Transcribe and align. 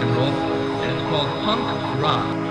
rock 0.00 0.08
and 0.08 0.16
roll, 0.16 0.82
and 0.82 0.92
it's 0.92 1.08
called 1.08 1.28
punk 1.44 2.02
rock. 2.02 2.49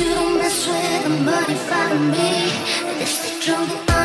You 0.00 0.14
don't 0.14 0.38
mess 0.38 0.66
with 0.66 1.02
the 1.02 1.10
money, 1.10 1.54
follow 1.68 1.98
me. 1.98 2.48
This 2.98 3.18
the 3.20 3.44
jungle. 3.44 3.99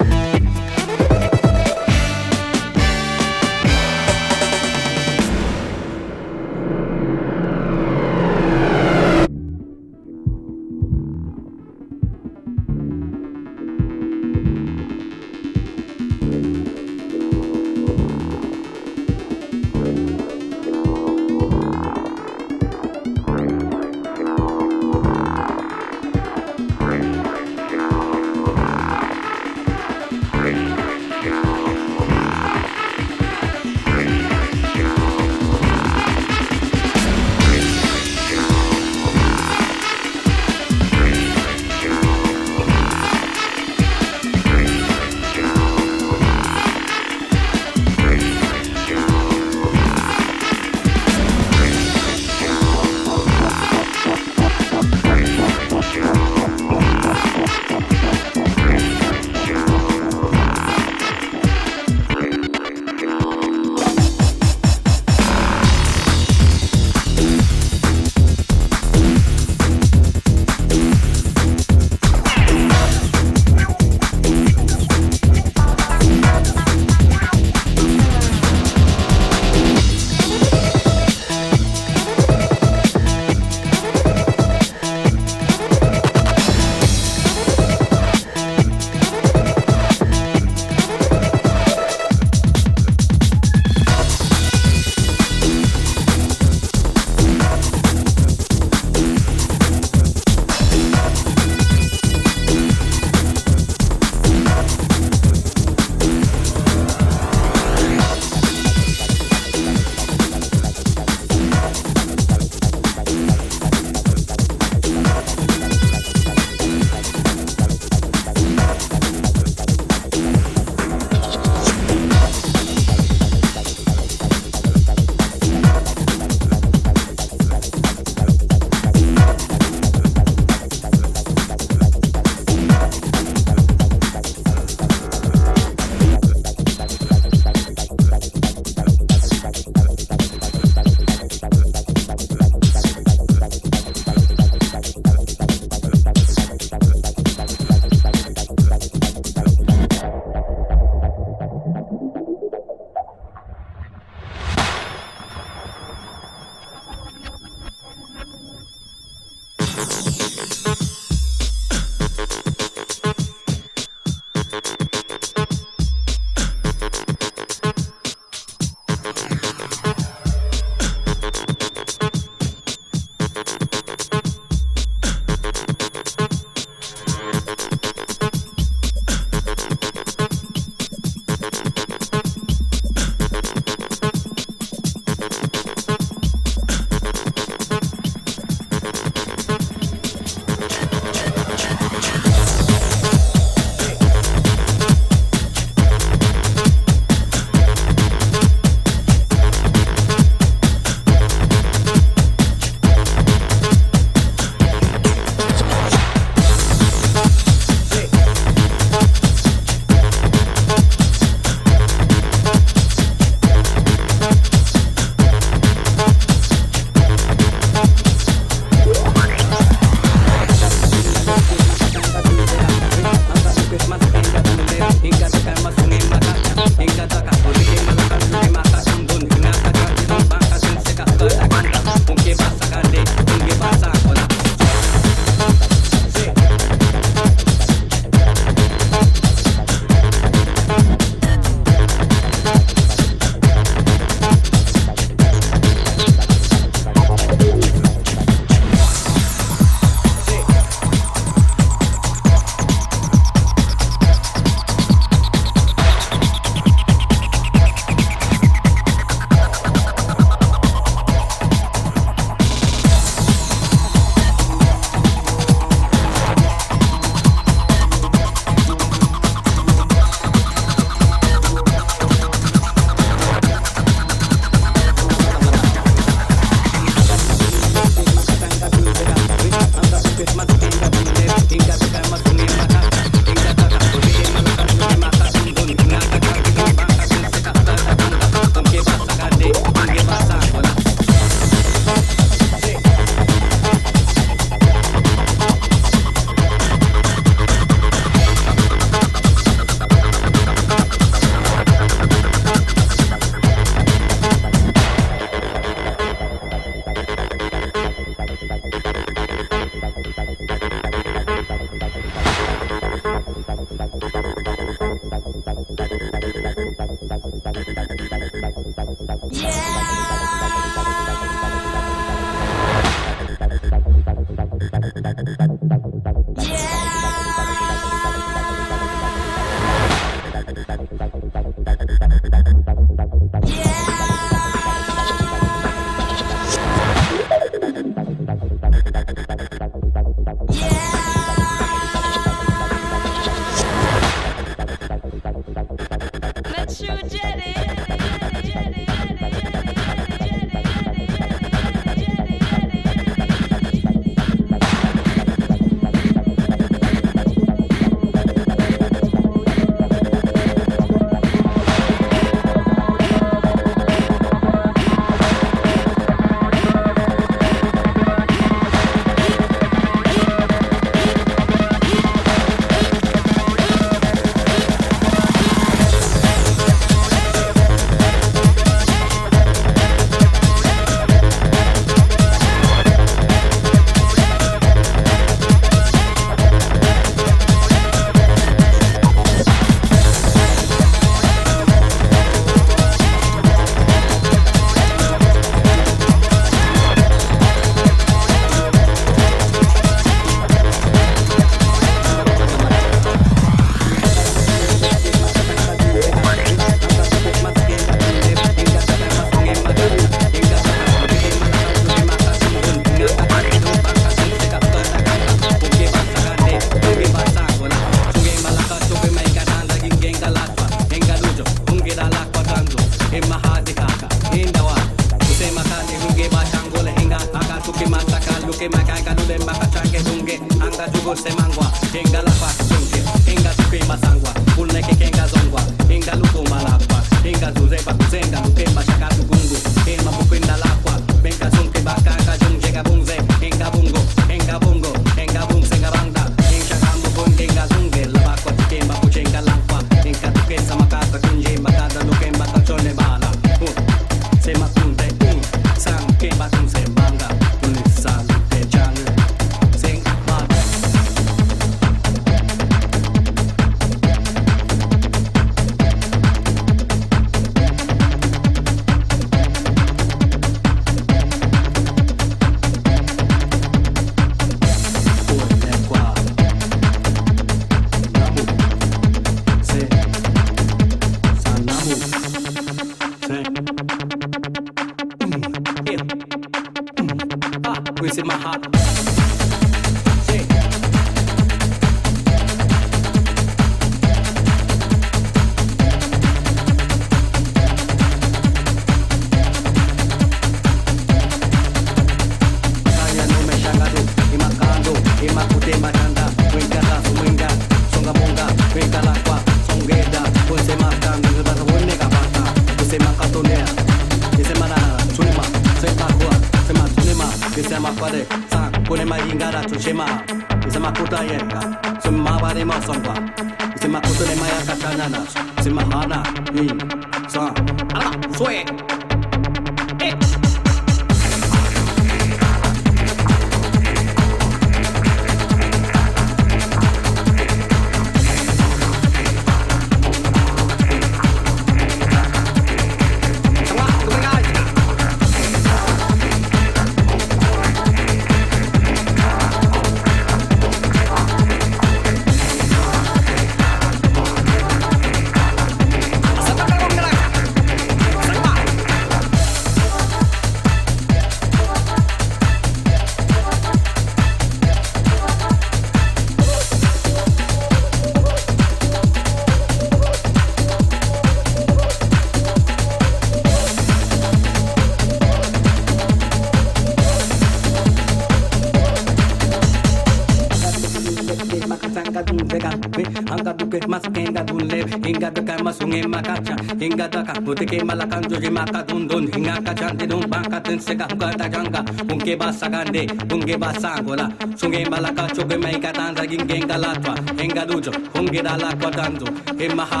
masunge 585.70 586.02
makacha 586.02 586.54
hinga 586.80 587.06
daka 587.08 587.34
mutike 587.46 587.78
malakan 587.86 588.22
joje 588.30 588.50
maka 588.50 588.82
dun 588.88 589.06
dun 589.06 589.24
hinga 589.32 589.54
ka 589.66 589.72
jante 589.80 590.04
dun 590.10 590.24
baka 590.32 590.58
tin 590.66 590.80
se 590.82 590.94
ka 590.98 591.06
hunga 591.10 591.28
ta 591.38 591.46
janga 591.54 591.80
unke 592.10 592.34
ba 592.40 592.48
sagande 592.60 593.02
unke 593.34 593.54
ba 593.62 593.70
sangola 593.82 594.26
sunge 594.58 594.82
malaka 594.90 595.24
choge 595.36 595.56
mai 595.62 595.78
ka 595.84 595.90
tan 595.98 596.10
ragin 596.18 596.42
genga 596.50 596.76
latwa 596.84 597.14
hinga 597.38 597.62
dujo 597.70 597.92
hunge 598.14 598.40
dala 598.42 598.74
kwatanzo 598.80 599.26
he 599.58 599.66
maha 599.78 600.00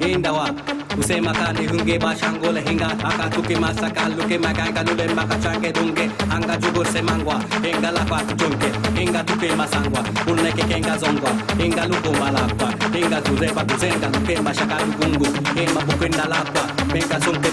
hinda 0.00 0.30
wa 0.36 0.46
उसे 0.98 1.20
मता 1.20 1.50
निहुंगे, 1.52 1.98
बाशांगो 1.98 2.50
लहेंगा। 2.52 2.86
आका 3.04 3.28
तुके 3.34 3.56
मासा 3.58 3.88
कालू 3.88 4.28
के 4.28 4.38
मैं 4.38 4.54
गाएगा 4.56 4.82
नुले 4.82 5.06
माका 5.14 5.38
चांगे 5.40 5.70
दूँगे। 5.72 6.06
आंगा 6.32 6.54
जुगुर 6.56 6.86
से 6.86 7.02
मांगवा, 7.02 7.36
हेंगा 7.64 7.90
लापाक 7.90 8.32
चुंके 8.40 8.70
हेंगा 8.96 9.22
तुके 9.22 9.54
मासांगवा 9.56 10.00
उन्ने 10.32 10.52
के 10.52 10.68
केंगा 10.68 10.96
जोंगवा। 10.96 11.30
हेंगा 11.54 11.84
लुको 11.84 12.12
मालापा 12.12 12.68
हेंगा 12.94 13.20
तुझे 13.20 13.52
बाकुजेंगा 13.52 14.08
लुके 14.08 14.40
माशका 14.40 14.78
लुकुंगु 14.78 15.26
हेंगा 15.58 15.80
बुकिंडा 15.86 16.24
लापा 16.24 16.62
हेंगा 16.94 17.18
सुनते 17.18 17.50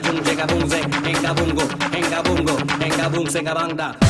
जुंगे 0.00 0.34
का 0.36 0.44
बुंगे 0.44 0.80
हेंगा 1.06 1.32
बुंगो 1.32 1.64
हेंगा 1.94 2.20
बुंगो, 2.22 2.56
हेंगा 2.82 3.08
बुंग 3.08 3.28
का 3.46 3.54
बांगडा 3.54 4.05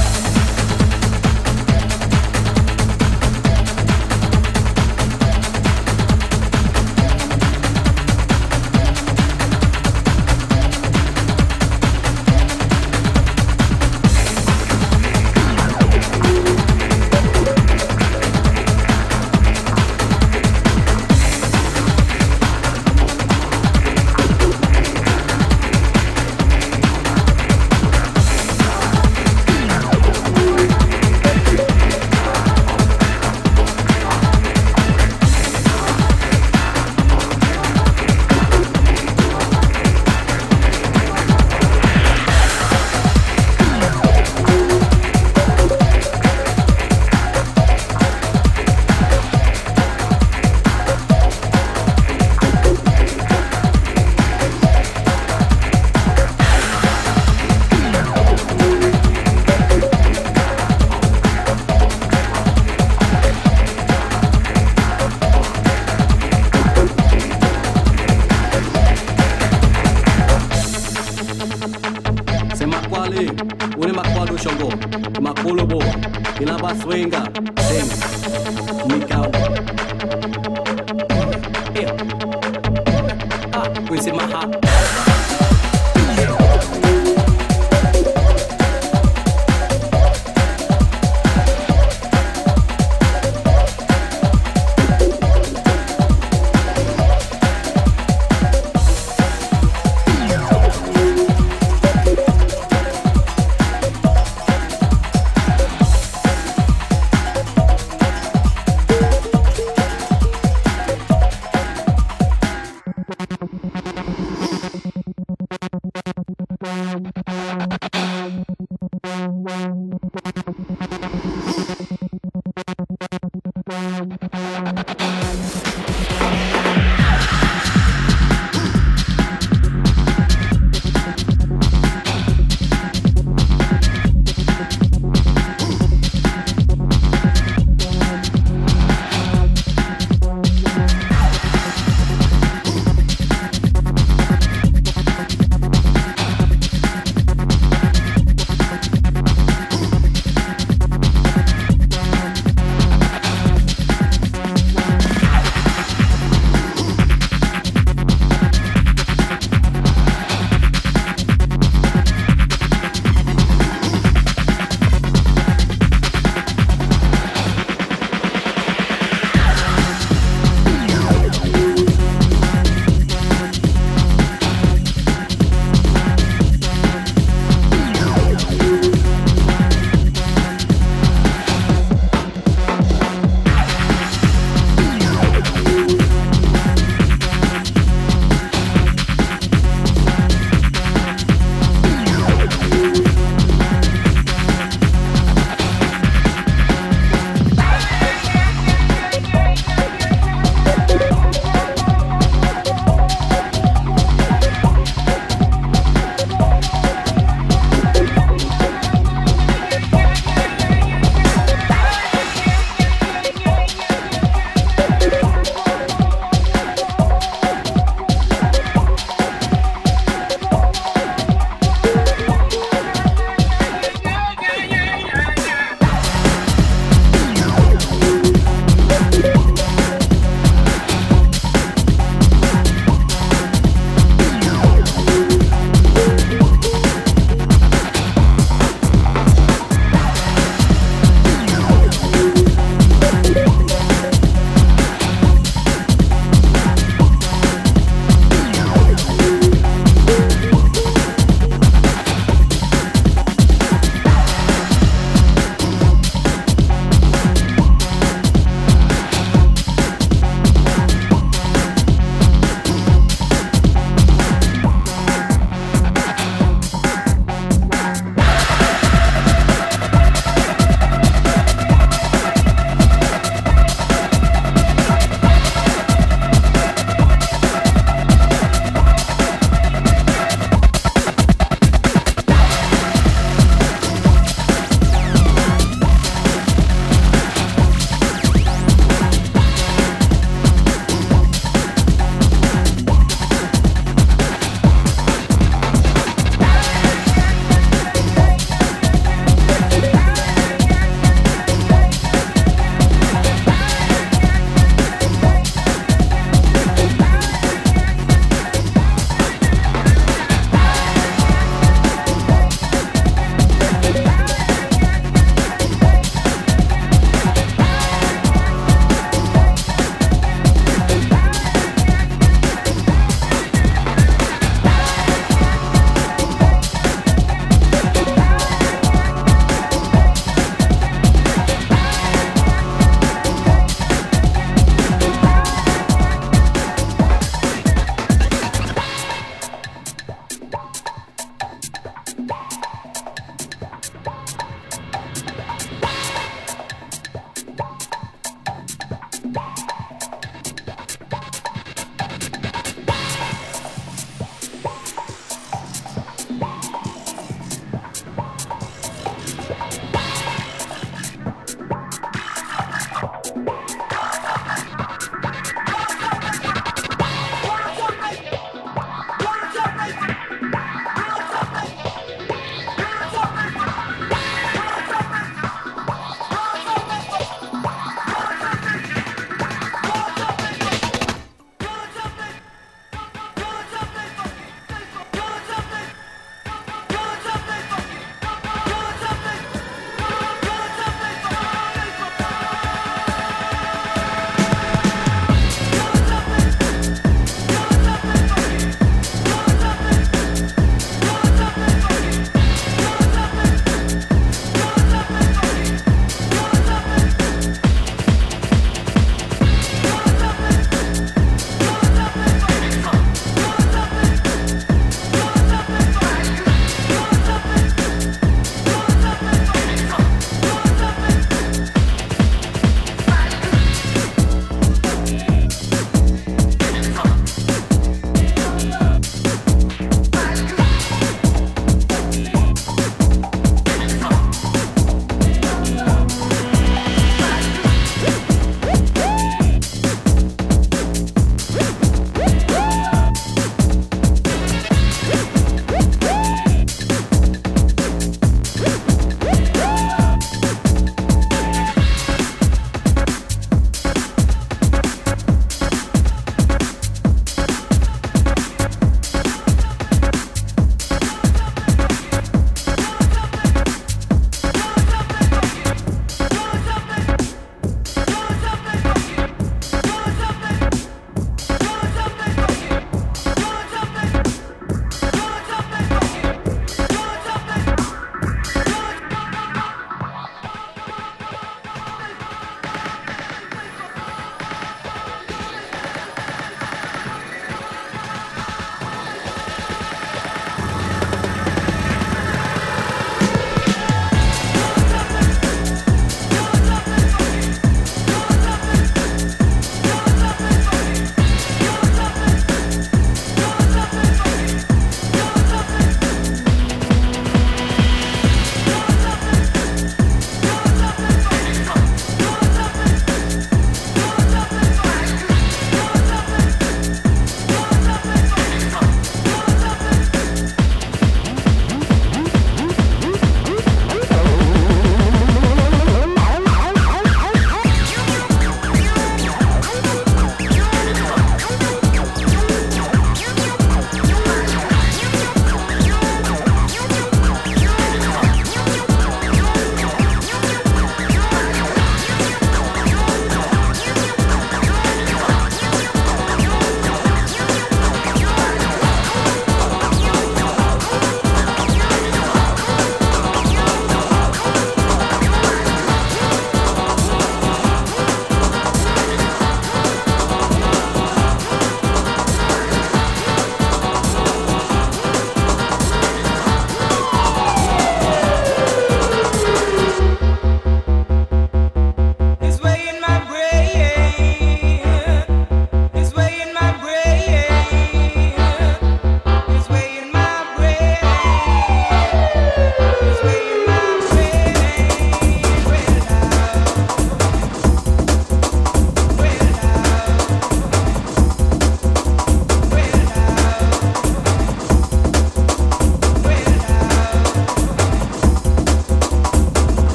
e 76.41 76.45
laba 76.45 76.75
swinga. 76.75 77.23
Sim. 77.69 78.26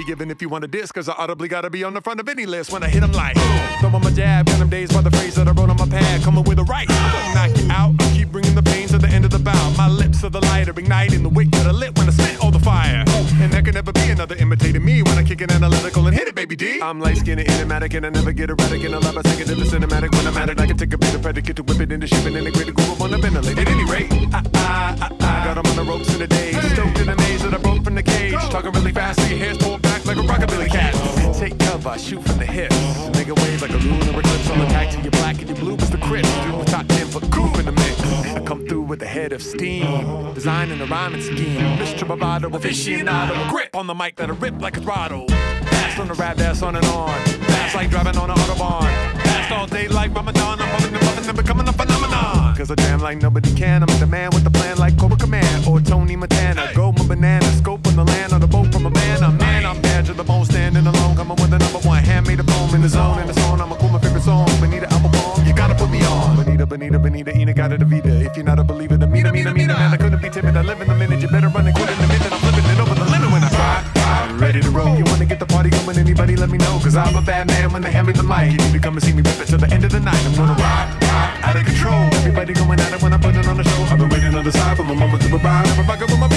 Be 0.00 0.06
given 0.06 0.30
if 0.30 0.40
you 0.40 0.48
want 0.48 0.64
a 0.64 0.68
disc, 0.68 0.94
cause 0.94 1.08
I 1.10 1.12
audibly 1.12 1.46
gotta 1.46 1.68
be 1.68 1.84
on 1.84 1.92
the 1.92 2.00
front 2.00 2.20
of 2.20 2.28
any 2.28 2.46
list 2.46 2.72
when 2.72 2.82
I 2.82 2.88
hit 2.88 3.02
'em 3.02 3.12
like. 3.12 3.36
Throw 3.80 3.90
'em 3.94 4.06
a 4.06 4.10
jab, 4.10 4.46
got 4.46 4.60
'em 4.60 4.70
dazed 4.70 4.94
by 4.94 5.02
the 5.02 5.10
phrase 5.10 5.34
that 5.34 5.46
I 5.46 5.50
wrote 5.50 5.68
on 5.68 5.76
my 5.76 5.86
pad, 5.86 6.22
coming 6.22 6.44
with 6.44 6.58
a 6.58 6.64
right. 6.64 6.88
Knock 7.34 7.50
you 7.58 7.70
out, 7.70 7.92
I 8.00 8.06
keep 8.16 8.32
bringing 8.32 8.54
the 8.54 8.62
pain 8.62 8.88
to 8.88 8.98
the 8.98 9.08
end 9.08 9.24
of 9.26 9.30
the 9.30 9.38
bow. 9.38 9.64
My 9.76 9.88
lips 9.88 10.24
are 10.24 10.30
the 10.30 10.40
lighter, 10.40 10.72
igniting 10.76 11.22
the 11.22 11.28
wick 11.28 11.50
that 11.50 11.66
I 11.66 11.72
lit 11.72 11.98
when 11.98 12.08
I 12.08 12.12
spit 12.12 12.38
all 12.42 12.50
the 12.50 12.60
fire. 12.60 13.04
And 13.42 13.52
there 13.52 13.62
can 13.62 13.74
never 13.74 13.92
be 13.92 14.08
another 14.10 14.36
imitating 14.36 14.84
me 14.84 15.02
when 15.02 15.18
I 15.18 15.22
kick 15.22 15.42
it 15.42 15.52
analytical 15.52 16.06
and 16.06 16.16
hit 16.16 16.28
it, 16.28 16.34
baby 16.34 16.56
D. 16.56 16.80
I'm 16.80 16.98
light 17.00 17.18
skinned 17.18 17.40
and 17.40 17.50
enigmatic, 17.50 17.92
and 17.92 18.06
I 18.06 18.10
never 18.10 18.32
get 18.32 18.48
erratic, 18.48 18.82
and 18.84 18.94
I 18.94 18.98
love 18.98 19.18
I 19.18 19.22
take 19.22 19.44
to 19.46 19.54
the 19.54 19.68
cinematic 19.74 20.10
when 20.16 20.26
I'm 20.26 20.36
at 20.38 20.48
it. 20.48 20.60
I 20.60 20.66
can 20.66 20.78
take 20.78 20.94
a 20.94 20.98
bit 20.98 21.14
of 21.14 21.20
predicate 21.20 21.56
to 21.56 21.62
whip 21.62 21.80
it 21.80 21.92
into 21.92 22.06
shipping, 22.06 22.36
and 22.36 22.46
integrate 22.46 22.68
a 22.68 22.72
groove 22.72 23.02
on 23.02 23.10
the 23.10 23.18
ventilate. 23.18 23.58
At 23.58 23.68
any 23.68 23.84
rate, 23.84 24.10
I, 24.32 24.40
I, 24.54 24.96
I, 25.04 25.08
I 25.20 25.44
got 25.44 25.58
'em 25.58 25.66
on 25.70 25.76
the 25.76 25.84
ropes 25.84 26.08
in 26.14 26.20
the 26.20 26.26
days, 26.26 26.56
stoked 26.72 26.98
in 27.00 27.06
the 27.06 27.16
maze 27.16 27.42
that 27.42 27.52
I 27.52 27.58
broke 27.58 27.84
from 27.84 27.96
the 27.96 28.02
cage. 28.02 28.40
Talking 28.54 28.72
really 28.72 28.92
fast, 28.92 29.20
so 29.20 29.26
your 29.26 29.38
hair's 29.38 29.58
pulled 29.58 29.79
rockabilly 30.30 30.70
cat. 30.70 30.94
Take 31.34 31.58
cover, 31.58 31.98
shoot 31.98 32.22
from 32.22 32.38
the 32.38 32.46
hips. 32.46 32.76
Nigga 33.16 33.34
wave 33.42 33.62
like 33.62 33.70
a 33.70 33.78
lunar 33.78 34.20
eclipse 34.20 34.50
on 34.50 34.58
the 34.58 34.66
attack 34.66 34.90
to 34.90 35.00
your 35.00 35.10
black 35.12 35.38
and 35.40 35.48
your 35.48 35.58
blue 35.58 35.76
is 35.76 35.90
the 35.90 35.98
crisp. 35.98 36.30
Do 36.44 36.64
top 36.64 36.86
10 36.86 37.06
for 37.08 37.20
cool 37.28 37.58
in 37.58 37.66
the 37.66 37.72
mix. 37.72 38.00
I 38.36 38.40
come 38.40 38.66
through 38.66 38.82
with 38.82 39.02
a 39.02 39.06
head 39.06 39.32
of 39.32 39.42
steam, 39.42 40.34
designing 40.34 40.80
a 40.80 40.86
rhyming 40.86 41.22
scheme. 41.22 41.60
Mr. 41.78 42.06
Bravado, 42.06 42.48
aficionado, 42.50 43.50
grip 43.50 43.74
on 43.74 43.86
the 43.86 43.94
mic 43.94 44.16
that'll 44.16 44.36
rip 44.36 44.60
like 44.60 44.76
a 44.76 44.80
throttle. 44.80 45.26
Fast 45.28 45.98
on 45.98 46.08
the 46.08 46.14
rap, 46.14 46.36
that's 46.36 46.62
on 46.62 46.76
and 46.76 46.86
on. 46.86 47.10
Fast 47.48 47.74
like 47.74 47.90
driving 47.90 48.16
on 48.16 48.30
an 48.30 48.36
autobahn. 48.36 48.90
Fast 49.22 49.52
all 49.52 49.66
day 49.66 49.88
like 49.88 50.14
Ramadan. 50.14 50.60
I'm 50.60 50.70
bumping 50.70 50.94
and 50.94 51.04
bumping 51.04 51.28
and 51.28 51.36
becoming 51.36 51.68
a 51.68 51.72
phenomenon. 51.72 52.54
Cause 52.56 52.70
I 52.70 52.74
jam 52.76 53.00
like 53.00 53.18
nobody 53.20 53.52
can. 53.54 53.82
I'm 53.82 54.00
the 54.00 54.06
man 54.06 54.30
with 54.32 54.44
the 54.44 54.50
plan 54.50 54.78
like 54.78 54.98
Cobra 54.98 55.16
Command 55.16 55.66
or 55.66 55.80
Tony 55.80 56.14
Montana. 56.14 56.70
Go 56.74 56.92
my 56.92 57.06
banana, 57.06 57.46
scope 57.56 57.86
on 57.86 57.96
the 57.96 58.04
land 58.04 58.32
on 58.32 58.40
the 58.40 58.46
boat 58.46 58.69
the 60.20 60.24
bone, 60.24 60.44
standing 60.44 60.86
alone. 60.86 61.16
Coming 61.16 61.36
with 61.40 61.50
the 61.50 61.58
number 61.58 61.80
one 61.80 62.02
handmade 62.04 62.40
a 62.40 62.44
poem 62.44 62.74
in 62.74 62.82
the 62.82 62.88
zone. 62.88 63.18
In 63.20 63.26
the 63.26 63.32
zone, 63.32 63.60
I'm 63.60 63.72
a 63.72 63.76
cool, 63.76 63.88
my 63.88 63.98
favorite 63.98 64.22
song. 64.22 64.46
Benita 64.60 64.86
poem, 64.88 65.46
you 65.46 65.54
gotta 65.54 65.74
put 65.74 65.90
me 65.90 66.04
on. 66.04 66.36
Benita, 66.36 66.66
Benita, 66.66 66.98
Benita, 66.98 67.32
Ina, 67.36 67.54
got 67.54 67.72
it, 67.72 67.80
Vida. 67.80 68.20
If 68.20 68.36
you're 68.36 68.44
not 68.44 68.58
a 68.58 68.64
believer, 68.64 68.96
then 68.96 69.10
Mina, 69.10 69.32
Mina, 69.32 69.52
Mina, 69.52 69.74
man, 69.74 69.94
I 69.94 69.96
couldn't 69.96 70.20
be 70.20 70.28
timid. 70.28 70.56
I 70.56 70.62
live 70.62 70.80
in 70.80 70.88
the 70.88 70.94
minute, 70.94 71.20
you 71.22 71.28
better 71.28 71.48
run 71.48 71.66
and 71.66 71.74
quit 71.74 71.88
in 71.88 71.96
the 71.96 72.06
minute. 72.06 72.32
I'm 72.32 72.42
living 72.44 72.68
it 72.68 72.80
over 72.80 72.94
the 72.94 73.08
limit 73.08 73.30
when 73.32 73.42
I 73.42 73.50
rock. 73.56 73.82
I'm 73.96 74.38
ready 74.38 74.60
to 74.60 74.70
roll. 74.70 74.94
You 74.96 75.04
wanna 75.04 75.24
get 75.24 75.38
the 75.40 75.46
party 75.46 75.70
going? 75.70 75.96
Anybody 75.96 76.36
let 76.36 76.50
me 76.50 76.58
know? 76.58 76.78
Cause 76.84 76.96
I'm 76.96 77.16
a 77.16 77.22
bad 77.22 77.46
man 77.46 77.72
when 77.72 77.82
they 77.82 77.90
hand 77.90 78.06
me 78.06 78.12
the 78.12 78.22
mic. 78.22 78.52
You 78.52 78.58
need 78.58 78.72
to 78.72 78.80
come 78.80 78.94
and 78.94 79.02
see 79.02 79.12
me 79.12 79.22
rip 79.22 79.40
it 79.40 79.48
till 79.48 79.58
the 79.58 79.70
end 79.72 79.84
of 79.84 79.90
the 79.90 80.00
night. 80.00 80.20
I'm 80.26 80.34
gonna 80.36 80.52
rock, 80.52 80.86
rock, 81.00 81.48
out 81.48 81.56
of 81.56 81.64
control. 81.64 82.04
Everybody 82.20 82.52
going 82.52 82.78
at 82.78 82.92
it 82.92 83.02
when 83.02 83.12
I 83.12 83.18
put 83.18 83.34
it 83.36 83.46
on 83.48 83.56
the 83.56 83.64
show. 83.64 83.82
I've 83.88 83.98
been 83.98 84.10
waiting 84.10 84.34
on 84.34 84.44
the 84.44 84.52
side 84.52 84.76
for 84.76 84.84
my 84.84 84.94
moment 84.94 85.22
to 85.22 85.28
arrive. 85.32 85.64
Never 85.64 85.84
rockin' 85.88 86.08
with 86.12 86.20
my 86.20 86.28